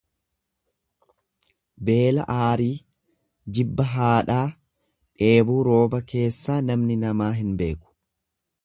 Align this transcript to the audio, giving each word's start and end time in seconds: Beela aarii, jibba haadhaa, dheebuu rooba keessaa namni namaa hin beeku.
Beela 1.89 2.23
aarii, 2.37 2.71
jibba 3.59 3.87
haadhaa, 3.93 4.43
dheebuu 5.25 5.63
rooba 5.71 6.03
keessaa 6.15 6.61
namni 6.73 6.99
namaa 7.07 7.31
hin 7.41 7.55
beeku. 7.63 7.97